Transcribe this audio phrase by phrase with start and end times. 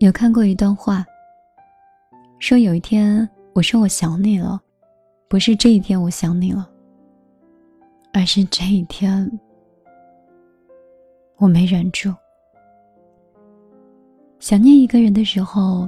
[0.00, 1.04] 有看过一段话，
[2.38, 4.58] 说有一天我说我想你了，
[5.28, 6.66] 不是这一天我想你了，
[8.14, 9.30] 而是这一天
[11.36, 12.10] 我没忍住。
[14.38, 15.86] 想念一个人的时候，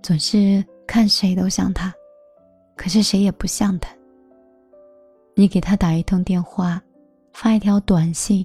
[0.00, 1.92] 总是看谁都像他，
[2.76, 3.94] 可是谁也不像他。
[5.34, 6.82] 你给他打一通电话，
[7.34, 8.44] 发一条短信，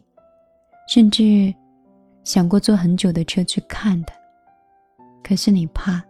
[0.90, 1.56] 甚至
[2.26, 4.14] 想过坐很久的车去看他。
[5.24, 6.04] 可是你怕，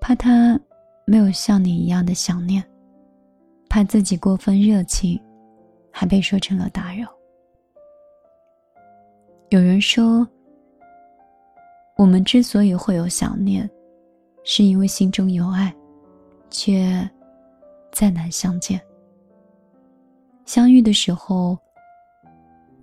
[0.00, 0.60] 怕他
[1.06, 2.62] 没有像你一样的想念，
[3.68, 5.20] 怕自己过分热情，
[5.90, 7.08] 还被说成了打扰。
[9.48, 10.26] 有人说，
[11.96, 13.68] 我们之所以会有想念，
[14.44, 15.74] 是因为心中有爱，
[16.50, 17.08] 却
[17.90, 18.80] 再难相见。
[20.44, 21.58] 相遇的时候，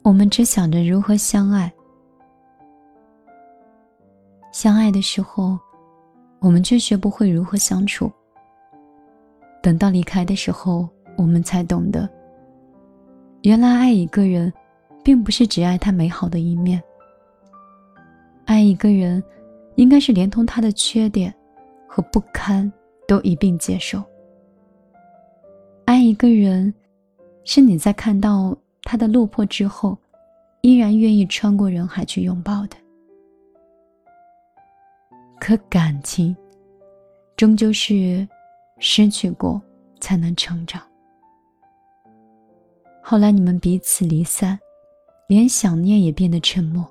[0.03, 1.71] 我们只想着如何相爱。
[4.51, 5.57] 相爱的时候，
[6.39, 8.11] 我们却学不会如何相处。
[9.61, 10.87] 等到离开的时候，
[11.17, 12.09] 我们才懂得，
[13.43, 14.51] 原来爱一个人，
[15.03, 16.81] 并不是只爱他美好的一面。
[18.45, 19.23] 爱一个人，
[19.75, 21.33] 应该是连同他的缺点
[21.87, 22.71] 和不堪
[23.07, 24.03] 都一并接受。
[25.85, 26.73] 爱一个人，
[27.43, 29.97] 是你在看到他的落魄之后，
[30.61, 32.77] 依然愿意穿过人海去拥抱的。
[35.39, 36.35] 可感情，
[37.35, 38.27] 终究是
[38.79, 39.61] 失去过
[39.99, 40.81] 才能成长。
[43.01, 44.59] 后来你们彼此离散，
[45.27, 46.87] 连想念也变得沉默。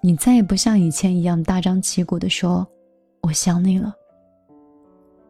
[0.00, 2.66] 你再也不像以前一样大张旗鼓的说
[3.22, 3.94] “我想你了”，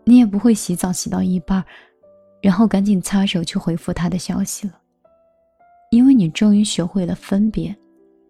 [0.05, 1.65] 你也不会洗澡洗到一半，
[2.41, 4.81] 然后赶紧擦手去回复他的消息了，
[5.91, 7.75] 因为你终于学会了分别，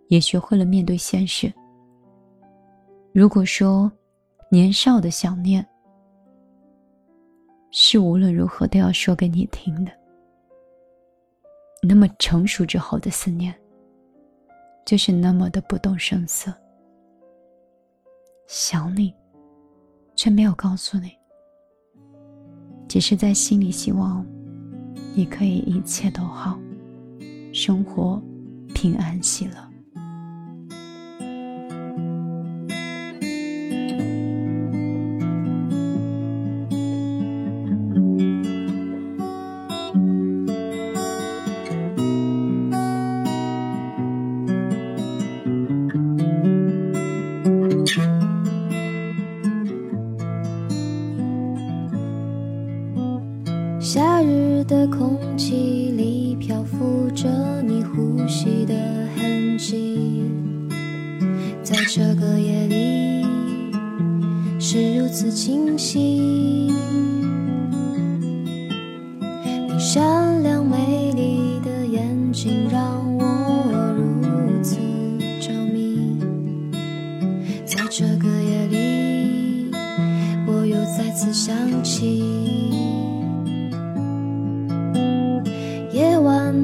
[0.08, 1.52] 也学会了面对现实。
[3.12, 3.90] 如果说，
[4.50, 5.66] 年少的想念
[7.72, 9.90] 是无论如何都要说给你听的，
[11.82, 13.52] 那么成熟之后的思念，
[14.84, 16.52] 就是那么的不动声色。
[18.46, 19.12] 想你，
[20.14, 21.12] 却没有告诉你，
[22.88, 24.24] 只是在心里希望
[25.14, 26.58] 你可以一切都好，
[27.52, 28.22] 生活
[28.74, 29.69] 平安喜乐。
[53.92, 57.28] 夏日的空气里漂浮着
[57.60, 58.72] 你呼吸的
[59.16, 60.22] 痕迹，
[61.60, 63.26] 在这个夜里
[64.60, 66.70] 是如此清晰。
[69.66, 72.80] 你善良美丽的眼睛让
[73.18, 73.24] 我
[73.96, 74.76] 如此
[75.40, 76.16] 着迷，
[77.64, 79.72] 在这个夜里，
[80.46, 81.52] 我又再次想
[81.82, 82.99] 起。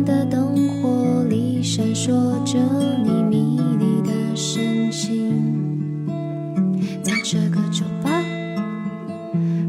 [0.05, 2.11] 的灯火里闪烁
[2.45, 2.59] 着
[3.05, 6.07] 你迷离的神情，
[7.03, 8.23] 在这个酒吧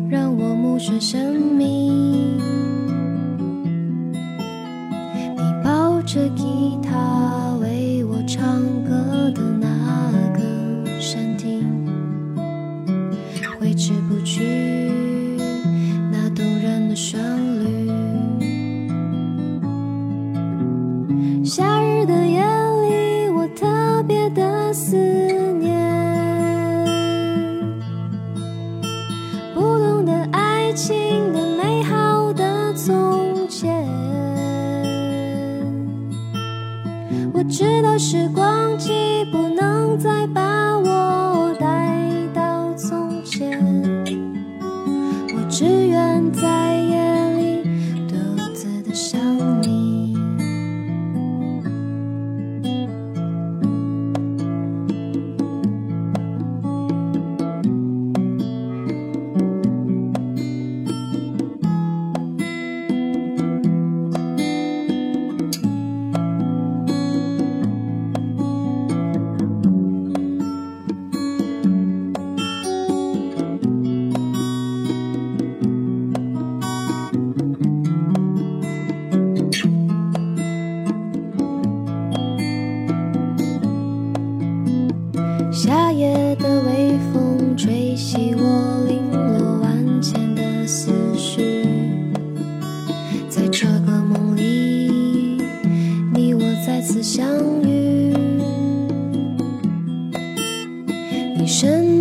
[0.09, 2.38] 让我目眩神迷。
[5.35, 6.28] 你抱着
[24.73, 24.95] 思
[25.59, 25.79] 念，
[29.53, 33.85] 不懂得爱情的美好的从前。
[37.33, 41.55] 我知道时光机不能再把我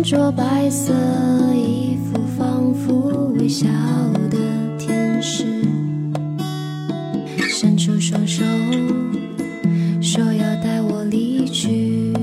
[0.07, 0.93] 着白色
[1.53, 3.67] 衣服，仿佛微笑
[4.29, 4.37] 的
[4.79, 5.43] 天使，
[7.49, 8.45] 伸出双手，
[10.01, 12.13] 说要带我离去。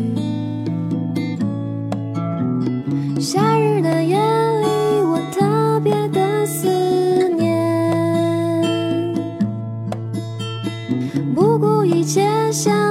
[3.20, 9.12] 夏日的夜里，我特别的思念，
[11.34, 12.83] 不顾一切向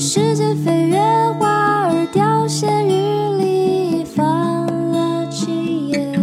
[0.00, 0.98] 时间飞越
[1.38, 6.18] 花儿凋谢，日历翻了几页，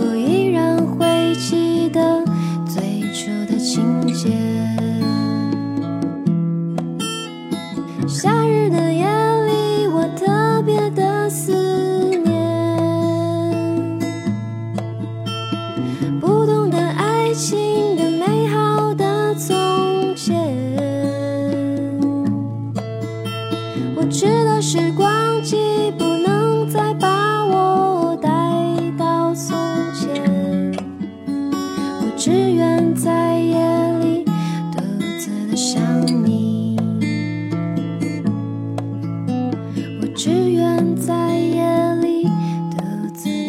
[0.00, 2.24] 我依然会记得
[2.66, 4.28] 最初的情节。
[8.08, 9.04] 夏日的夜
[9.46, 11.54] 里，我特别的思
[12.24, 14.00] 念，
[16.20, 17.89] 不懂得爱情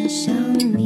[0.08, 0.81] 想你。